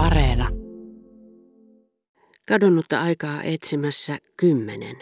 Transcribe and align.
Areena. 0.00 0.48
Kadonnutta 2.48 3.00
aikaa 3.02 3.42
etsimässä 3.42 4.18
kymmenen. 4.36 4.96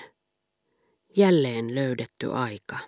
Jälleen 1.17 1.75
löydetty 1.75 2.33
aika. 2.33 2.79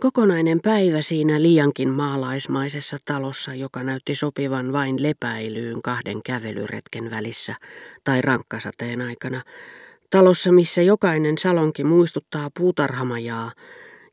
Kokonainen 0.00 0.60
päivä 0.60 1.02
siinä 1.02 1.42
liiankin 1.42 1.88
maalaismaisessa 1.88 2.96
talossa, 3.04 3.54
joka 3.54 3.82
näytti 3.82 4.14
sopivan 4.14 4.72
vain 4.72 5.02
lepäilyyn 5.02 5.82
kahden 5.82 6.22
kävelyretken 6.22 7.10
välissä 7.10 7.54
tai 8.04 8.22
rankkasateen 8.22 9.00
aikana. 9.00 9.42
Talossa, 10.10 10.52
missä 10.52 10.82
jokainen 10.82 11.38
salonki 11.38 11.84
muistuttaa 11.84 12.50
puutarhamajaa, 12.58 13.52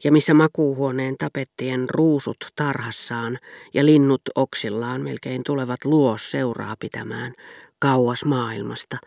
ja 0.04 0.12
missä 0.12 0.34
makuuhuoneen 0.34 1.16
tapettien 1.18 1.90
ruusut 1.90 2.38
tarhassaan 2.56 3.38
ja 3.74 3.86
linnut 3.86 4.22
oksillaan 4.36 5.02
melkein 5.02 5.42
tulevat 5.46 5.86
luos 5.86 6.32
seuraa 6.32 6.76
pitämään 6.80 7.34
kauas 7.80 8.26
maailmasta. 8.26 8.98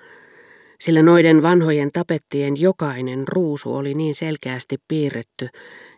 Sillä 0.81 1.03
noiden 1.03 1.43
vanhojen 1.43 1.93
tapettien 1.93 2.61
jokainen 2.61 3.29
ruusu 3.29 3.75
oli 3.75 3.95
niin 3.95 4.15
selkeästi 4.15 4.77
piirretty, 4.89 5.49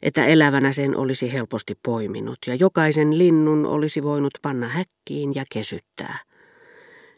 että 0.02 0.26
elävänä 0.26 0.72
sen 0.72 0.96
olisi 0.96 1.32
helposti 1.32 1.74
poiminut 1.82 2.38
ja 2.46 2.54
jokaisen 2.54 3.18
linnun 3.18 3.66
olisi 3.66 4.02
voinut 4.02 4.32
panna 4.42 4.68
häkkiin 4.68 5.34
ja 5.34 5.44
kesyttää. 5.52 6.18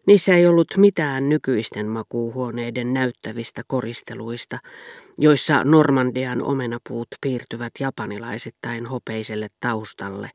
Niissä 0.06 0.34
ei 0.34 0.46
ollut 0.46 0.76
mitään 0.76 1.28
nykyisten 1.28 1.86
makuuhuoneiden 1.86 2.94
näyttävistä 2.94 3.62
koristeluista, 3.66 4.58
joissa 5.18 5.64
Normandian 5.64 6.42
omenapuut 6.42 7.08
piirtyvät 7.20 7.72
japanilaisittain 7.80 8.86
hopeiselle 8.86 9.48
taustalle, 9.60 10.30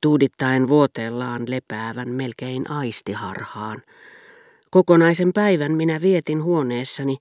tuudittaen 0.00 0.68
vuoteellaan 0.68 1.42
lepäävän 1.48 2.08
melkein 2.08 2.70
aistiharhaan. 2.70 3.82
Kokonaisen 4.70 5.32
päivän 5.32 5.72
minä 5.72 6.00
vietin 6.00 6.42
huoneessani, 6.42 7.16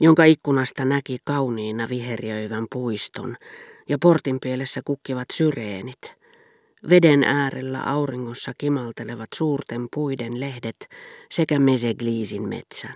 jonka 0.00 0.24
ikkunasta 0.24 0.84
näki 0.84 1.18
kauniina 1.24 1.88
viheriöivän 1.88 2.66
puiston, 2.72 3.36
ja 3.88 3.98
portin 4.02 4.40
pielessä 4.40 4.80
kukkivat 4.84 5.26
syreenit– 5.32 5.98
Veden 6.90 7.24
äärellä 7.24 7.82
auringossa 7.82 8.52
kimaltelevat 8.58 9.28
suurten 9.34 9.88
puiden 9.94 10.40
lehdet 10.40 10.88
sekä 11.30 11.58
Mesegliisin 11.58 12.48
metsän. 12.48 12.94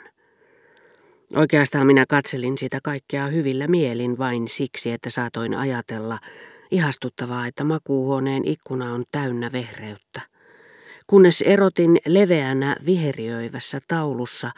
Oikeastaan 1.36 1.86
minä 1.86 2.04
katselin 2.08 2.58
sitä 2.58 2.78
kaikkea 2.82 3.26
hyvillä 3.26 3.66
mielin 3.66 4.18
vain 4.18 4.48
siksi, 4.48 4.90
että 4.90 5.10
saatoin 5.10 5.54
ajatella, 5.54 6.18
ihastuttavaa, 6.70 7.46
että 7.46 7.64
makuuhuoneen 7.64 8.48
ikkuna 8.48 8.92
on 8.92 9.04
täynnä 9.12 9.52
vehreyttä. 9.52 10.20
Kunnes 11.06 11.42
erotin 11.42 11.98
leveänä 12.06 12.76
viheriöivässä 12.86 13.78
taulussa 13.88 14.50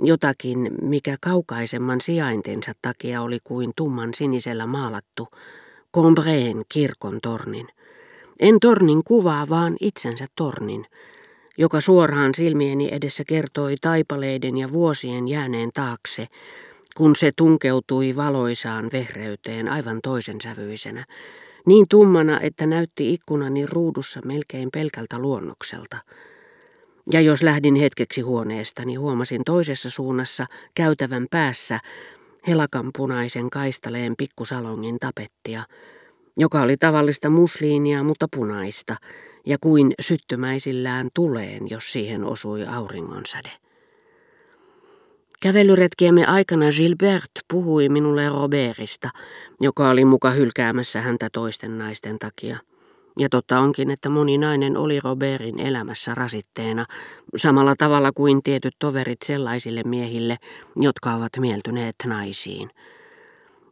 jotakin, 0.00 0.70
mikä 0.82 1.16
kaukaisemman 1.20 2.00
sijaintinsa 2.00 2.72
takia 2.82 3.22
oli 3.22 3.38
kuin 3.44 3.72
tumman 3.76 4.14
sinisellä 4.14 4.66
maalattu, 4.66 5.28
Combreen 5.94 6.62
kirkon 6.68 7.18
tornin– 7.22 7.68
en 8.42 8.60
tornin 8.60 9.04
kuvaa, 9.04 9.48
vaan 9.48 9.76
itsensä 9.80 10.26
tornin, 10.36 10.86
joka 11.58 11.80
suoraan 11.80 12.34
silmieni 12.34 12.88
edessä 12.92 13.24
kertoi 13.26 13.74
taipaleiden 13.80 14.58
ja 14.58 14.72
vuosien 14.72 15.28
jääneen 15.28 15.70
taakse, 15.74 16.26
kun 16.96 17.16
se 17.16 17.32
tunkeutui 17.36 18.16
valoisaan 18.16 18.90
vehreyteen 18.92 19.68
aivan 19.68 20.00
toisen 20.02 20.40
sävyisenä, 20.40 21.04
niin 21.66 21.86
tummana, 21.90 22.40
että 22.40 22.66
näytti 22.66 23.14
ikkunani 23.14 23.66
ruudussa 23.66 24.20
melkein 24.24 24.68
pelkältä 24.72 25.18
luonnokselta. 25.18 25.96
Ja 27.12 27.20
jos 27.20 27.42
lähdin 27.42 27.74
hetkeksi 27.74 28.20
huoneestani, 28.20 28.94
huomasin 28.94 29.42
toisessa 29.46 29.90
suunnassa 29.90 30.46
käytävän 30.74 31.26
päässä 31.30 31.78
helakanpunaisen 32.48 33.50
kaistaleen 33.50 34.14
pikkusalongin 34.18 34.96
tapettia, 35.00 35.62
joka 36.36 36.62
oli 36.62 36.76
tavallista 36.76 37.30
musliinia, 37.30 38.02
mutta 38.02 38.26
punaista, 38.36 38.96
ja 39.46 39.56
kuin 39.60 39.92
syttymäisillään 40.00 41.08
tuleen, 41.14 41.70
jos 41.70 41.92
siihen 41.92 42.24
osui 42.24 42.66
auringonsäde. 42.66 43.50
Kävelyretkiemme 45.42 46.26
aikana 46.26 46.66
Gilbert 46.76 47.30
puhui 47.52 47.88
minulle 47.88 48.28
Robertista, 48.28 49.10
joka 49.60 49.88
oli 49.88 50.04
muka 50.04 50.30
hylkäämässä 50.30 51.00
häntä 51.00 51.28
toisten 51.32 51.78
naisten 51.78 52.18
takia. 52.18 52.58
Ja 53.18 53.28
totta 53.28 53.60
onkin, 53.60 53.90
että 53.90 54.08
moni 54.08 54.38
nainen 54.38 54.76
oli 54.76 55.00
Robertin 55.00 55.60
elämässä 55.60 56.14
rasitteena, 56.14 56.86
samalla 57.36 57.74
tavalla 57.78 58.12
kuin 58.14 58.42
tietyt 58.42 58.74
toverit 58.78 59.22
sellaisille 59.24 59.82
miehille, 59.86 60.36
jotka 60.76 61.14
ovat 61.14 61.32
mieltyneet 61.38 61.94
naisiin. 62.06 62.70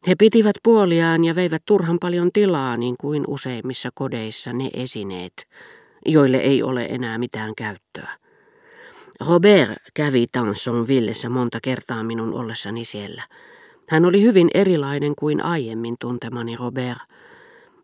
He 0.06 0.14
pitivät 0.14 0.56
puoliaan 0.62 1.24
ja 1.24 1.34
veivät 1.34 1.62
turhan 1.66 1.98
paljon 1.98 2.32
tilaa 2.32 2.76
niin 2.76 2.96
kuin 3.00 3.24
useimmissa 3.28 3.88
kodeissa 3.94 4.52
ne 4.52 4.70
esineet, 4.74 5.46
joille 6.06 6.36
ei 6.36 6.62
ole 6.62 6.84
enää 6.84 7.18
mitään 7.18 7.54
käyttöä. 7.54 8.08
Robert 9.28 9.72
kävi 9.94 10.26
Tansonvillessä 10.32 11.28
monta 11.28 11.58
kertaa 11.62 12.02
minun 12.02 12.34
ollessani 12.34 12.84
siellä. 12.84 13.22
Hän 13.88 14.04
oli 14.04 14.22
hyvin 14.22 14.50
erilainen 14.54 15.14
kuin 15.14 15.44
aiemmin 15.44 15.96
tuntemani 16.00 16.56
Robert. 16.56 16.98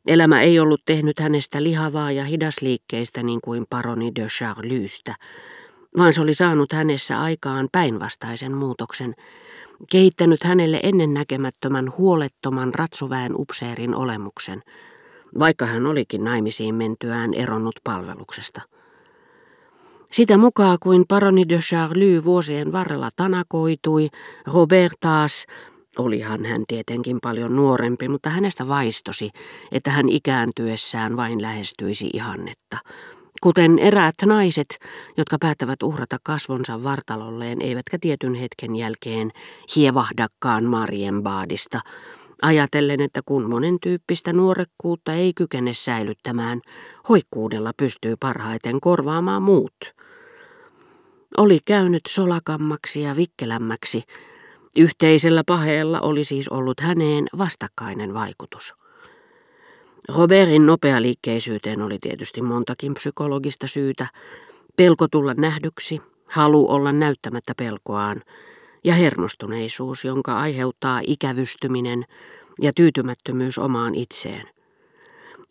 Elämä 0.06 0.42
ei 0.42 0.58
ollut 0.58 0.82
tehnyt 0.86 1.20
hänestä 1.20 1.62
lihavaa 1.62 2.12
ja 2.12 2.24
hidasliikkeistä 2.24 3.22
niin 3.22 3.40
kuin 3.40 3.66
paroni 3.70 4.12
de 4.14 4.26
Charlystä, 4.26 5.14
vaan 5.98 6.12
se 6.12 6.20
oli 6.20 6.34
saanut 6.34 6.72
hänessä 6.72 7.20
aikaan 7.20 7.68
päinvastaisen 7.72 8.56
muutoksen– 8.56 9.14
kehittänyt 9.90 10.44
hänelle 10.44 10.80
ennennäkemättömän 10.82 11.92
huolettoman 11.98 12.74
ratsuväen 12.74 13.32
upseerin 13.34 13.94
olemuksen, 13.94 14.62
vaikka 15.38 15.66
hän 15.66 15.86
olikin 15.86 16.24
naimisiin 16.24 16.74
mentyään 16.74 17.34
eronnut 17.34 17.74
palveluksesta. 17.84 18.60
Sitä 20.12 20.36
mukaan 20.36 20.78
kuin 20.82 21.04
paroni 21.08 21.48
de 21.48 21.58
Charlie 21.58 22.24
vuosien 22.24 22.72
varrella 22.72 23.10
tanakoitui, 23.16 24.08
Robert 24.46 24.92
taas, 25.00 25.46
olihan 25.98 26.44
hän 26.44 26.64
tietenkin 26.68 27.18
paljon 27.22 27.56
nuorempi, 27.56 28.08
mutta 28.08 28.30
hänestä 28.30 28.68
vaistosi, 28.68 29.30
että 29.72 29.90
hän 29.90 30.08
ikääntyessään 30.08 31.16
vain 31.16 31.42
lähestyisi 31.42 32.10
ihannetta, 32.12 32.78
Kuten 33.42 33.78
eräät 33.78 34.14
naiset, 34.24 34.78
jotka 35.16 35.36
päättävät 35.40 35.82
uhrata 35.82 36.16
kasvonsa 36.22 36.82
vartalolleen, 36.82 37.62
eivätkä 37.62 37.98
tietyn 38.00 38.34
hetken 38.34 38.76
jälkeen 38.76 39.30
hievahdakkaan 39.76 40.64
Marienbaadista, 40.64 41.80
ajatellen, 42.42 43.00
että 43.00 43.20
kun 43.26 43.50
monen 43.50 43.80
tyyppistä 43.82 44.32
nuorekkuutta 44.32 45.12
ei 45.12 45.32
kykene 45.34 45.74
säilyttämään, 45.74 46.60
hoikkuudella 47.08 47.72
pystyy 47.76 48.16
parhaiten 48.20 48.80
korvaamaan 48.80 49.42
muut. 49.42 49.94
Oli 51.36 51.58
käynyt 51.64 52.02
solakammaksi 52.08 53.00
ja 53.00 53.16
vikkelämmäksi. 53.16 54.02
Yhteisellä 54.76 55.42
paheella 55.46 56.00
oli 56.00 56.24
siis 56.24 56.48
ollut 56.48 56.80
häneen 56.80 57.26
vastakkainen 57.38 58.14
vaikutus. 58.14 58.74
Robertin 60.08 60.66
nopealiikkeisyyteen 60.66 61.82
oli 61.82 61.98
tietysti 62.00 62.42
montakin 62.42 62.94
psykologista 62.94 63.66
syytä. 63.66 64.06
Pelko 64.76 65.08
tulla 65.08 65.34
nähdyksi, 65.34 66.00
halu 66.30 66.70
olla 66.70 66.92
näyttämättä 66.92 67.52
pelkoaan 67.56 68.22
ja 68.84 68.94
hermostuneisuus, 68.94 70.04
jonka 70.04 70.38
aiheuttaa 70.38 71.00
ikävystyminen 71.06 72.04
ja 72.60 72.72
tyytymättömyys 72.72 73.58
omaan 73.58 73.94
itseen. 73.94 74.48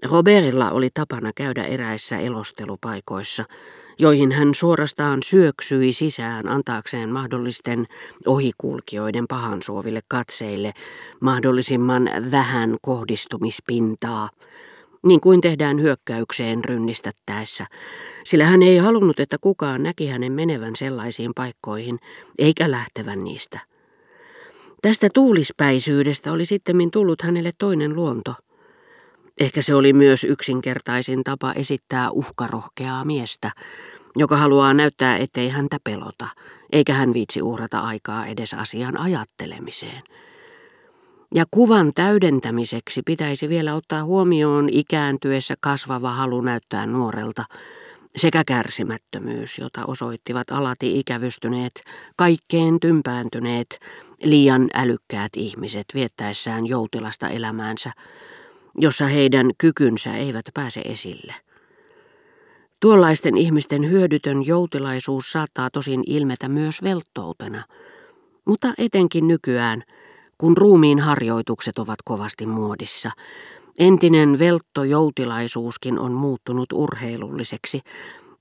Robertilla 0.09 0.71
oli 0.71 0.89
tapana 0.93 1.31
käydä 1.35 1.63
eräissä 1.63 2.19
elostelupaikoissa, 2.19 3.45
joihin 3.97 4.31
hän 4.31 4.55
suorastaan 4.55 5.23
syöksyi 5.23 5.93
sisään 5.93 6.47
antaakseen 6.47 7.09
mahdollisten 7.09 7.87
ohikulkijoiden 8.25 9.25
pahansuoville 9.27 10.01
katseille 10.07 10.73
mahdollisimman 11.19 12.09
vähän 12.31 12.75
kohdistumispintaa, 12.81 14.29
niin 15.05 15.21
kuin 15.21 15.41
tehdään 15.41 15.81
hyökkäykseen 15.81 16.65
rynnistettäessä, 16.65 17.65
sillä 18.23 18.45
hän 18.45 18.63
ei 18.63 18.77
halunnut, 18.77 19.19
että 19.19 19.37
kukaan 19.41 19.83
näki 19.83 20.07
hänen 20.07 20.33
menevän 20.33 20.75
sellaisiin 20.75 21.31
paikkoihin, 21.35 21.99
eikä 22.39 22.71
lähtevän 22.71 23.23
niistä. 23.23 23.59
Tästä 24.81 25.07
tuulispäisyydestä 25.13 26.31
oli 26.31 26.45
sitten 26.45 26.91
tullut 26.91 27.21
hänelle 27.21 27.51
toinen 27.57 27.95
luonto. 27.95 28.33
Ehkä 29.39 29.61
se 29.61 29.75
oli 29.75 29.93
myös 29.93 30.23
yksinkertaisin 30.23 31.23
tapa 31.23 31.53
esittää 31.53 32.11
uhkarohkeaa 32.11 33.05
miestä, 33.05 33.51
joka 34.15 34.37
haluaa 34.37 34.73
näyttää, 34.73 35.17
ettei 35.17 35.49
häntä 35.49 35.77
pelota, 35.83 36.27
eikä 36.71 36.93
hän 36.93 37.13
viitsi 37.13 37.41
uhrata 37.41 37.79
aikaa 37.79 38.25
edes 38.25 38.53
asian 38.53 38.99
ajattelemiseen. 38.99 40.03
Ja 41.33 41.45
kuvan 41.51 41.91
täydentämiseksi 41.95 43.01
pitäisi 43.05 43.49
vielä 43.49 43.75
ottaa 43.75 44.03
huomioon 44.03 44.69
ikääntyessä 44.71 45.55
kasvava 45.59 46.11
halu 46.11 46.41
näyttää 46.41 46.85
nuorelta, 46.85 47.45
sekä 48.15 48.43
kärsimättömyys, 48.47 49.59
jota 49.59 49.85
osoittivat 49.85 50.51
alati 50.51 50.99
ikävystyneet, 50.99 51.83
kaikkeen 52.17 52.79
tympääntyneet, 52.79 53.79
liian 54.23 54.69
älykkäät 54.73 55.31
ihmiset 55.35 55.85
viettäessään 55.93 56.67
joutilasta 56.67 57.29
elämäänsä, 57.29 57.91
jossa 58.77 59.05
heidän 59.05 59.51
kykynsä 59.57 60.15
eivät 60.17 60.45
pääse 60.53 60.81
esille. 60.81 61.33
Tuollaisten 62.79 63.37
ihmisten 63.37 63.89
hyödytön 63.89 64.45
joutilaisuus 64.45 65.31
saattaa 65.31 65.69
tosin 65.69 66.03
ilmetä 66.07 66.49
myös 66.49 66.83
velttoutena, 66.83 67.63
mutta 68.45 68.73
etenkin 68.77 69.27
nykyään, 69.27 69.83
kun 70.37 70.57
ruumiin 70.57 70.99
harjoitukset 70.99 71.79
ovat 71.79 71.99
kovasti 72.05 72.45
muodissa, 72.45 73.11
entinen 73.79 74.39
velttojoutilaisuuskin 74.39 75.99
on 75.99 76.11
muuttunut 76.11 76.73
urheilulliseksi, 76.73 77.81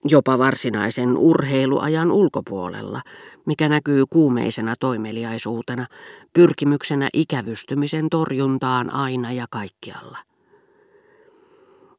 jopa 0.04 0.38
varsinaisen 0.38 1.16
urheiluajan 1.16 2.12
ulkopuolella, 2.12 3.00
mikä 3.46 3.68
näkyy 3.68 4.04
kuumeisena 4.10 4.74
toimeliaisuutena, 4.80 5.86
pyrkimyksenä 6.32 7.08
ikävystymisen 7.12 8.08
torjuntaan 8.10 8.90
aina 8.90 9.32
ja 9.32 9.46
kaikkialla. 9.50 10.18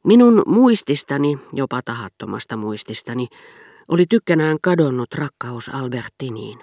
Minun 0.03 0.43
muististani, 0.45 1.39
jopa 1.53 1.81
tahattomasta 1.81 2.57
muististani, 2.57 3.27
oli 3.87 4.05
tykkänään 4.09 4.57
kadonnut 4.61 5.13
rakkaus 5.13 5.69
Albertiniin. 5.69 6.59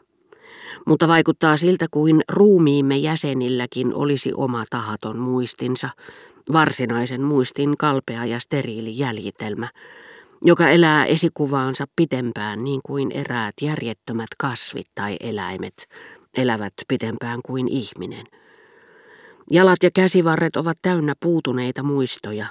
Mutta 0.87 1.09
vaikuttaa 1.09 1.57
siltä 1.57 1.87
kuin 1.91 2.21
ruumiimme 2.29 2.97
jäsenilläkin 2.97 3.95
olisi 3.95 4.33
oma 4.37 4.65
tahaton 4.71 5.19
muistinsa, 5.19 5.89
varsinaisen 6.53 7.23
muistin 7.23 7.77
kalpea 7.77 8.25
ja 8.25 8.41
steriili 8.41 8.99
jäljitelmä, 8.99 9.69
joka 10.45 10.69
elää 10.69 11.07
esikuvaansa 11.07 11.85
pitempään 11.97 12.65
niin 12.65 12.81
kuin 12.87 13.13
eräät 13.13 13.55
järjettömät 13.61 14.29
kasvit 14.39 14.87
tai 14.95 15.17
eläimet 15.21 15.89
elävät 16.37 16.73
pitempään 16.89 17.41
kuin 17.47 17.69
ihminen. 17.69 18.27
Jalat 19.51 19.83
ja 19.83 19.91
käsivarret 19.95 20.57
ovat 20.57 20.79
täynnä 20.83 21.15
puutuneita 21.21 21.83
muistoja. 21.83 22.47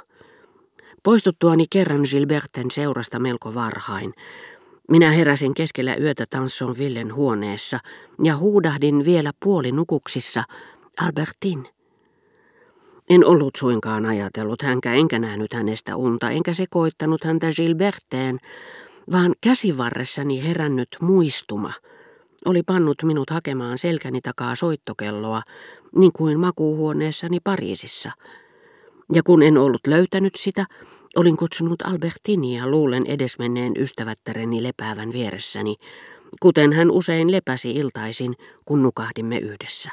Poistuttuani 1.03 1.65
kerran 1.69 2.01
Gilberten 2.11 2.71
seurasta 2.71 3.19
melko 3.19 3.53
varhain, 3.53 4.13
minä 4.89 5.11
heräsin 5.11 5.53
keskellä 5.53 5.95
yötä 5.95 6.25
Tansson 6.29 6.77
Villen 6.77 7.15
huoneessa 7.15 7.79
ja 8.23 8.37
huudahdin 8.37 9.05
vielä 9.05 9.31
puolinukuksissa, 9.43 10.43
Albertin. 11.01 11.67
En 13.11 13.25
ollut 13.25 13.55
suinkaan 13.55 14.05
ajatellut 14.05 14.61
hänkä, 14.61 14.93
enkä 14.93 15.19
nähnyt 15.19 15.53
hänestä 15.53 15.95
unta, 15.95 16.29
enkä 16.29 16.53
sekoittanut 16.53 17.23
häntä 17.23 17.47
Gilberteen, 17.55 18.39
vaan 19.11 19.35
käsivarressani 19.41 20.43
herännyt 20.43 20.87
muistuma 21.01 21.73
oli 22.45 22.63
pannut 22.63 23.03
minut 23.03 23.29
hakemaan 23.29 23.77
selkäni 23.77 24.21
takaa 24.21 24.55
soittokelloa, 24.55 25.41
niin 25.95 26.11
kuin 26.15 26.39
makuuhuoneessani 26.39 27.39
Pariisissa. 27.43 28.11
Ja 29.13 29.23
kun 29.23 29.43
en 29.43 29.57
ollut 29.57 29.87
löytänyt 29.87 30.35
sitä, 30.35 30.65
olin 31.15 31.37
kutsunut 31.37 31.81
Albertinia 31.81 32.67
luulen 32.67 33.05
edesmenneen 33.07 33.73
ystävättäreni 33.77 34.63
lepäävän 34.63 35.11
vieressäni, 35.13 35.75
kuten 36.39 36.73
hän 36.73 36.91
usein 36.91 37.31
lepäsi 37.31 37.71
iltaisin, 37.71 38.35
kun 38.65 38.83
nukahdimme 38.83 39.37
yhdessä. 39.37 39.89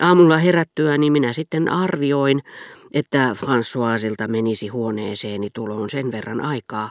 Aamulla 0.00 0.38
herättyäni 0.38 1.10
minä 1.10 1.32
sitten 1.32 1.68
arvioin, 1.68 2.42
että 2.94 3.36
Françoisilta 3.40 4.28
menisi 4.28 4.68
huoneeseeni 4.68 5.50
tuloon 5.50 5.90
sen 5.90 6.12
verran 6.12 6.40
aikaa, 6.40 6.90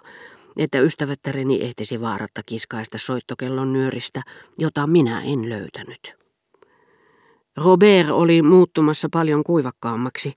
että 0.58 0.80
ystävättäreni 0.80 1.62
ehtisi 1.62 2.02
vaaratta 2.02 2.42
kiskaista 2.46 2.98
soittokellon 2.98 3.74
nyöristä, 3.74 4.22
jota 4.58 4.88
minä 4.88 5.22
en 5.22 5.50
löytänyt. 5.50 6.14
Robert 7.58 8.10
oli 8.10 8.42
muuttumassa 8.42 9.10
paljon 9.12 9.44
kuivakkaammaksi, 9.44 10.34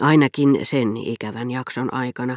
ainakin 0.00 0.60
sen 0.62 0.96
ikävän 0.96 1.50
jakson 1.50 1.94
aikana, 1.94 2.36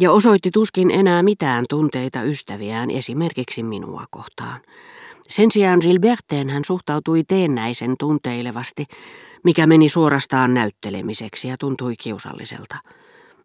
ja 0.00 0.12
osoitti 0.12 0.50
tuskin 0.50 0.90
enää 0.90 1.22
mitään 1.22 1.64
tunteita 1.70 2.22
ystäviään 2.22 2.90
esimerkiksi 2.90 3.62
minua 3.62 4.04
kohtaan. 4.10 4.60
Sen 5.28 5.50
sijaan 5.50 5.78
Gilberteen 5.82 6.50
hän 6.50 6.64
suhtautui 6.64 7.24
teennäisen 7.28 7.94
tunteilevasti, 7.98 8.84
mikä 9.44 9.66
meni 9.66 9.88
suorastaan 9.88 10.54
näyttelemiseksi 10.54 11.48
ja 11.48 11.56
tuntui 11.60 11.96
kiusalliselta. 11.96 12.76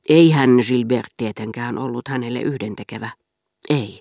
Ei 0.10 0.32
hän 0.32 0.50
Gilbert 0.68 1.14
tietenkään 1.18 1.78
ollut 1.78 2.08
hänelle 2.08 2.42
yhdentekevä. 2.42 3.10
Ei, 3.70 4.00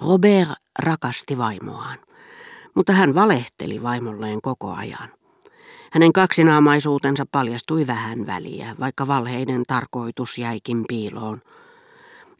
Robert 0.00 0.48
rakasti 0.78 1.38
vaimoaan, 1.38 1.98
mutta 2.74 2.92
hän 2.92 3.14
valehteli 3.14 3.82
vaimolleen 3.82 4.40
koko 4.40 4.72
ajan. 4.72 5.08
Hänen 5.92 6.12
kaksinaamaisuutensa 6.12 7.26
paljastui 7.32 7.86
vähän 7.86 8.26
väliä, 8.26 8.74
vaikka 8.80 9.06
valheiden 9.06 9.62
tarkoitus 9.68 10.38
jäikin 10.38 10.84
piiloon. 10.88 11.42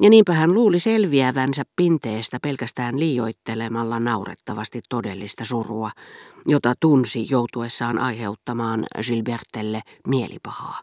Ja 0.03 0.11
niinpä 0.11 0.33
hän 0.33 0.55
luuli 0.55 0.79
selviävänsä 0.79 1.63
pinteestä 1.77 2.39
pelkästään 2.43 3.01
liioittelemalla 3.01 4.01
naurettavasti 4.01 4.81
todellista 4.89 5.45
surua, 5.45 5.91
jota 6.49 6.75
tunsi 6.81 7.27
joutuessaan 7.31 7.99
aiheuttamaan 7.99 8.85
Gilbertelle 9.07 9.81
mielipahaa. 10.09 10.81